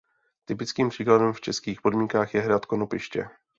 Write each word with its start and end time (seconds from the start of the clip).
Typickým 0.45 0.89
příkladem 0.89 1.33
v 1.33 1.41
českých 1.41 1.81
podmínkách 1.81 2.33
je 2.33 2.41
hrad 2.41 2.65
Konopiště. 2.65 3.27